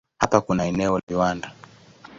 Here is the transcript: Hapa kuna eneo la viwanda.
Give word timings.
Hapa 0.19 0.41
kuna 0.41 0.65
eneo 0.65 0.95
la 0.95 1.01
viwanda. 1.07 1.51